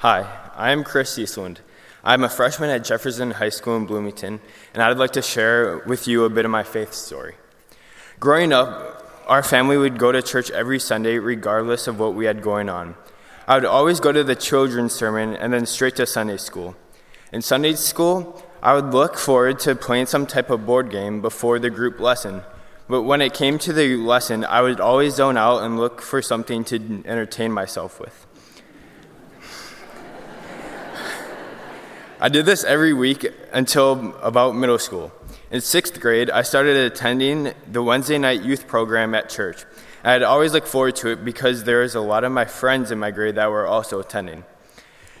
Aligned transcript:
Hi, 0.00 0.50
I 0.56 0.70
am 0.70 0.82
Chris 0.82 1.18
Eastlund. 1.18 1.58
I'm 2.02 2.24
a 2.24 2.30
freshman 2.30 2.70
at 2.70 2.84
Jefferson 2.84 3.32
High 3.32 3.50
School 3.50 3.76
in 3.76 3.84
Bloomington, 3.84 4.40
and 4.72 4.82
I'd 4.82 4.96
like 4.96 5.10
to 5.10 5.20
share 5.20 5.82
with 5.84 6.08
you 6.08 6.24
a 6.24 6.30
bit 6.30 6.46
of 6.46 6.50
my 6.50 6.62
faith 6.62 6.94
story. 6.94 7.34
Growing 8.18 8.50
up, 8.50 9.22
our 9.26 9.42
family 9.42 9.76
would 9.76 9.98
go 9.98 10.10
to 10.10 10.22
church 10.22 10.50
every 10.52 10.80
Sunday 10.80 11.18
regardless 11.18 11.86
of 11.86 11.98
what 11.98 12.14
we 12.14 12.24
had 12.24 12.40
going 12.40 12.70
on. 12.70 12.94
I 13.46 13.56
would 13.56 13.66
always 13.66 14.00
go 14.00 14.10
to 14.10 14.24
the 14.24 14.34
children's 14.34 14.94
sermon 14.94 15.36
and 15.36 15.52
then 15.52 15.66
straight 15.66 15.96
to 15.96 16.06
Sunday 16.06 16.38
school. 16.38 16.76
In 17.30 17.42
Sunday 17.42 17.74
school, 17.74 18.42
I 18.62 18.72
would 18.72 18.94
look 18.94 19.18
forward 19.18 19.58
to 19.60 19.74
playing 19.74 20.06
some 20.06 20.24
type 20.24 20.48
of 20.48 20.64
board 20.64 20.90
game 20.90 21.20
before 21.20 21.58
the 21.58 21.68
group 21.68 22.00
lesson. 22.00 22.40
But 22.88 23.02
when 23.02 23.20
it 23.20 23.34
came 23.34 23.58
to 23.58 23.72
the 23.74 23.96
lesson, 23.96 24.46
I 24.46 24.62
would 24.62 24.80
always 24.80 25.16
zone 25.16 25.36
out 25.36 25.58
and 25.58 25.78
look 25.78 26.00
for 26.00 26.22
something 26.22 26.64
to 26.64 27.02
entertain 27.04 27.52
myself 27.52 28.00
with. 28.00 28.26
I 32.22 32.28
did 32.28 32.44
this 32.44 32.64
every 32.64 32.92
week 32.92 33.26
until 33.50 34.14
about 34.20 34.54
middle 34.54 34.78
school. 34.78 35.10
In 35.50 35.62
sixth 35.62 35.98
grade, 35.98 36.28
I 36.28 36.42
started 36.42 36.76
attending 36.76 37.54
the 37.66 37.82
Wednesday 37.82 38.18
night 38.18 38.42
youth 38.42 38.66
program 38.66 39.14
at 39.14 39.30
church. 39.30 39.64
I 40.04 40.12
had 40.12 40.22
always 40.22 40.52
looked 40.52 40.68
forward 40.68 40.96
to 40.96 41.08
it 41.08 41.24
because 41.24 41.64
there 41.64 41.80
was 41.80 41.94
a 41.94 42.00
lot 42.00 42.24
of 42.24 42.30
my 42.30 42.44
friends 42.44 42.90
in 42.90 42.98
my 42.98 43.10
grade 43.10 43.36
that 43.36 43.50
were 43.50 43.66
also 43.66 44.00
attending. 44.00 44.44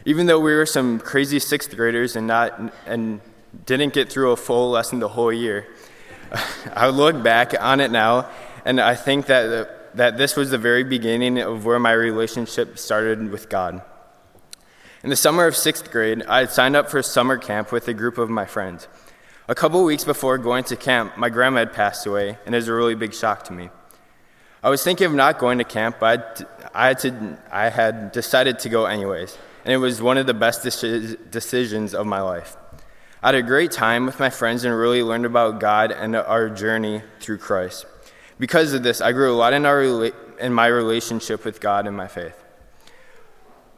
Even 0.04 0.26
though 0.26 0.40
we 0.40 0.52
were 0.54 0.66
some 0.66 0.98
crazy 0.98 1.38
sixth 1.38 1.74
graders 1.74 2.16
and 2.16 2.26
not 2.26 2.60
and 2.84 3.22
didn't 3.64 3.94
get 3.94 4.12
through 4.12 4.32
a 4.32 4.36
full 4.36 4.70
lesson 4.70 4.98
the 4.98 5.08
whole 5.08 5.32
year, 5.32 5.68
I 6.74 6.90
look 6.90 7.22
back 7.22 7.54
on 7.58 7.80
it 7.80 7.90
now, 7.90 8.28
and 8.66 8.78
I 8.78 8.94
think 8.94 9.24
that, 9.24 9.96
that 9.96 10.18
this 10.18 10.36
was 10.36 10.50
the 10.50 10.58
very 10.58 10.84
beginning 10.84 11.38
of 11.38 11.64
where 11.64 11.78
my 11.78 11.92
relationship 11.92 12.78
started 12.78 13.30
with 13.30 13.48
God. 13.48 13.80
In 15.02 15.08
the 15.08 15.16
summer 15.16 15.46
of 15.46 15.56
sixth 15.56 15.90
grade, 15.90 16.24
I 16.28 16.40
had 16.40 16.50
signed 16.50 16.76
up 16.76 16.90
for 16.90 17.02
summer 17.02 17.38
camp 17.38 17.72
with 17.72 17.88
a 17.88 17.94
group 17.94 18.18
of 18.18 18.28
my 18.28 18.44
friends. 18.44 18.86
A 19.48 19.54
couple 19.54 19.82
weeks 19.82 20.04
before 20.04 20.36
going 20.36 20.64
to 20.64 20.76
camp, 20.76 21.16
my 21.16 21.30
grandma 21.30 21.60
had 21.60 21.72
passed 21.72 22.06
away, 22.06 22.36
and 22.44 22.54
it 22.54 22.58
was 22.58 22.68
a 22.68 22.74
really 22.74 22.94
big 22.94 23.14
shock 23.14 23.44
to 23.44 23.54
me. 23.54 23.70
I 24.62 24.68
was 24.68 24.84
thinking 24.84 25.06
of 25.06 25.14
not 25.14 25.38
going 25.38 25.56
to 25.56 25.64
camp, 25.64 25.96
but 26.00 26.70
I 26.74 26.88
had, 26.88 26.98
to, 26.98 27.38
I 27.50 27.70
had 27.70 28.12
decided 28.12 28.58
to 28.58 28.68
go 28.68 28.84
anyways, 28.84 29.38
and 29.64 29.72
it 29.72 29.78
was 29.78 30.02
one 30.02 30.18
of 30.18 30.26
the 30.26 30.34
best 30.34 30.64
decisions 30.64 31.94
of 31.94 32.06
my 32.06 32.20
life. 32.20 32.58
I 33.22 33.28
had 33.28 33.36
a 33.36 33.42
great 33.42 33.72
time 33.72 34.04
with 34.04 34.20
my 34.20 34.28
friends 34.28 34.64
and 34.64 34.76
really 34.76 35.02
learned 35.02 35.24
about 35.24 35.60
God 35.60 35.92
and 35.92 36.14
our 36.14 36.50
journey 36.50 37.00
through 37.20 37.38
Christ. 37.38 37.86
Because 38.38 38.74
of 38.74 38.82
this, 38.82 39.00
I 39.00 39.12
grew 39.12 39.32
a 39.32 39.34
lot 39.34 39.54
in, 39.54 39.64
our, 39.64 39.82
in 40.38 40.52
my 40.52 40.66
relationship 40.66 41.46
with 41.46 41.58
God 41.58 41.86
and 41.86 41.96
my 41.96 42.06
faith. 42.06 42.36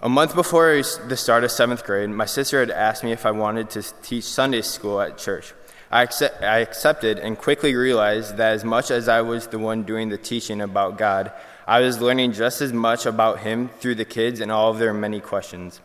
A 0.05 0.09
month 0.09 0.35
before 0.35 0.83
the 1.07 1.17
start 1.17 1.45
of 1.45 1.53
seventh 1.53 1.85
grade, 1.85 2.11
my 2.11 2.27
sister 2.27 2.59
had 2.59 2.73
asked 2.73 3.05
me 3.05 3.13
if 3.13 3.25
I 3.25 3.31
wanted 3.31 3.71
to 3.71 3.85
teach 4.03 4.25
Sunday 4.25 4.63
school 4.63 5.01
at 5.01 5.17
church. 5.17 5.55
I, 5.93 6.03
accept, 6.03 6.43
I 6.43 6.59
accepted 6.59 7.21
and 7.21 7.39
quickly 7.39 7.77
realized 7.77 8.37
that 8.37 8.53
as 8.53 8.65
much 8.65 8.91
as 8.91 9.07
I 9.07 9.21
was 9.21 9.47
the 9.47 9.61
one 9.61 9.85
doing 9.85 10.09
the 10.09 10.19
teaching 10.19 10.61
about 10.61 10.99
God, 10.99 11.31
I 11.69 11.79
was 11.83 12.01
learning 12.01 12.33
just 12.33 12.61
as 12.61 12.73
much 12.73 13.07
about 13.07 13.41
Him 13.41 13.69
through 13.69 13.95
the 13.95 14.05
kids 14.05 14.41
and 14.41 14.51
all 14.51 14.73
of 14.73 14.81
their 14.81 14.93
many 14.93 15.21
questions. 15.21 15.81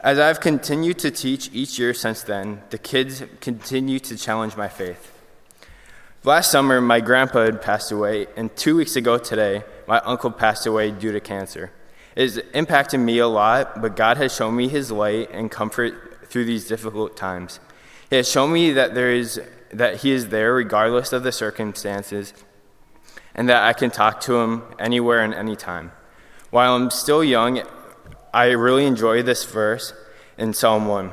As 0.00 0.18
I've 0.18 0.40
continued 0.40 0.98
to 0.98 1.10
teach 1.10 1.48
each 1.54 1.78
year 1.78 1.94
since 1.94 2.22
then, 2.22 2.60
the 2.68 2.76
kids 2.76 3.22
continue 3.40 3.98
to 4.00 4.16
challenge 4.18 4.58
my 4.58 4.68
faith. 4.68 5.10
Last 6.22 6.50
summer, 6.50 6.82
my 6.82 7.00
grandpa 7.00 7.46
had 7.46 7.62
passed 7.62 7.90
away, 7.92 8.26
and 8.36 8.54
two 8.54 8.76
weeks 8.76 8.94
ago 8.94 9.16
today, 9.16 9.64
my 9.88 10.00
uncle 10.00 10.30
passed 10.30 10.66
away 10.66 10.90
due 10.90 11.12
to 11.12 11.20
cancer. 11.20 11.72
Has 12.20 12.36
impacted 12.52 13.00
me 13.00 13.18
a 13.18 13.26
lot, 13.26 13.80
but 13.80 13.96
God 13.96 14.18
has 14.18 14.34
shown 14.34 14.54
me 14.54 14.68
his 14.68 14.92
light 14.92 15.30
and 15.32 15.50
comfort 15.50 16.28
through 16.28 16.44
these 16.44 16.68
difficult 16.68 17.16
times. 17.16 17.60
He 18.10 18.16
has 18.16 18.30
shown 18.30 18.52
me 18.52 18.72
that, 18.72 18.94
there 18.94 19.10
is, 19.10 19.40
that 19.72 20.02
he 20.02 20.10
is 20.12 20.28
there 20.28 20.52
regardless 20.52 21.14
of 21.14 21.22
the 21.22 21.32
circumstances, 21.32 22.34
and 23.34 23.48
that 23.48 23.62
I 23.62 23.72
can 23.72 23.90
talk 23.90 24.20
to 24.22 24.36
him 24.36 24.64
anywhere 24.78 25.22
and 25.22 25.32
anytime. 25.32 25.92
While 26.50 26.76
I'm 26.76 26.90
still 26.90 27.24
young 27.24 27.62
I 28.32 28.50
really 28.50 28.86
enjoy 28.86 29.22
this 29.22 29.44
verse 29.44 29.92
in 30.38 30.52
Psalm 30.52 30.86
1. 30.86 31.10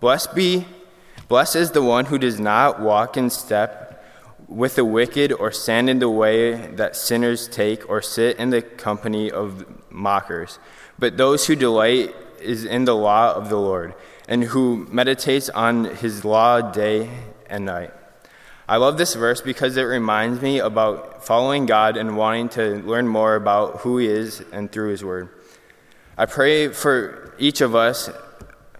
Blessed 0.00 0.34
be, 0.34 0.66
blessed 1.28 1.56
is 1.56 1.72
the 1.72 1.82
one 1.82 2.06
who 2.06 2.18
does 2.18 2.40
not 2.40 2.80
walk 2.80 3.16
in 3.16 3.28
step 3.28 3.82
with 4.48 4.76
the 4.76 4.84
wicked, 4.84 5.32
or 5.32 5.50
stand 5.50 5.90
in 5.90 5.98
the 5.98 6.08
way 6.08 6.54
that 6.76 6.94
sinners 6.94 7.48
take, 7.48 7.90
or 7.90 8.00
sit 8.00 8.38
in 8.38 8.50
the 8.50 8.62
company 8.62 9.28
of 9.28 9.66
mockers, 9.96 10.58
but 10.98 11.16
those 11.16 11.46
who 11.46 11.56
delight 11.56 12.14
is 12.40 12.64
in 12.64 12.84
the 12.84 12.94
law 12.94 13.32
of 13.32 13.48
the 13.48 13.58
Lord, 13.58 13.94
and 14.28 14.44
who 14.44 14.86
meditates 14.90 15.48
on 15.48 15.84
his 15.84 16.24
law 16.24 16.60
day 16.60 17.10
and 17.48 17.64
night. 17.64 17.92
I 18.68 18.78
love 18.78 18.98
this 18.98 19.14
verse 19.14 19.40
because 19.40 19.76
it 19.76 19.82
reminds 19.82 20.42
me 20.42 20.58
about 20.58 21.24
following 21.24 21.66
God 21.66 21.96
and 21.96 22.16
wanting 22.16 22.48
to 22.50 22.82
learn 22.82 23.06
more 23.06 23.36
about 23.36 23.82
who 23.82 23.98
He 23.98 24.08
is 24.08 24.42
and 24.52 24.70
through 24.70 24.90
His 24.90 25.04
Word. 25.04 25.28
I 26.18 26.26
pray 26.26 26.68
for 26.68 27.32
each 27.38 27.60
of 27.60 27.76
us. 27.76 28.10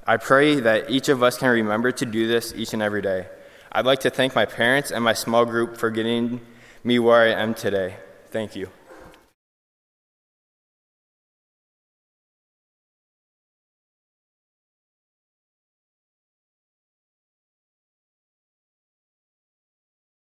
I 0.04 0.16
pray 0.16 0.58
that 0.58 0.90
each 0.90 1.08
of 1.08 1.22
us 1.22 1.38
can 1.38 1.50
remember 1.50 1.92
to 1.92 2.04
do 2.04 2.26
this 2.26 2.52
each 2.56 2.72
and 2.72 2.82
every 2.82 3.02
day. 3.02 3.28
I'd 3.70 3.86
like 3.86 4.00
to 4.00 4.10
thank 4.10 4.34
my 4.34 4.44
parents 4.44 4.90
and 4.90 5.04
my 5.04 5.12
small 5.12 5.44
group 5.44 5.76
for 5.76 5.90
getting 5.90 6.40
me 6.82 6.98
where 6.98 7.22
I 7.22 7.40
am 7.40 7.54
today. 7.54 7.96
Thank 8.30 8.56
you. 8.56 8.70